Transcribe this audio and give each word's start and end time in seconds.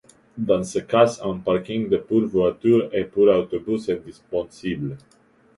Dans 0.39 0.63
ce 0.63 0.79
cas, 0.79 1.19
un 1.23 1.37
parking 1.37 1.87
de 1.87 1.97
pour 1.97 2.21
voitures 2.25 2.89
et 2.91 3.03
pour 3.03 3.27
autobus, 3.27 3.87
est 3.87 4.03
disponible. 4.03 4.97